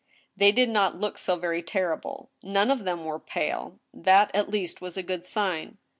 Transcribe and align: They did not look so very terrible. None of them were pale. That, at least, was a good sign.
They 0.35 0.51
did 0.51 0.67
not 0.69 0.99
look 0.99 1.19
so 1.19 1.35
very 1.35 1.61
terrible. 1.61 2.31
None 2.41 2.71
of 2.71 2.85
them 2.85 3.05
were 3.05 3.19
pale. 3.19 3.77
That, 3.93 4.31
at 4.33 4.49
least, 4.49 4.81
was 4.81 4.97
a 4.97 5.03
good 5.03 5.27
sign. 5.27 5.77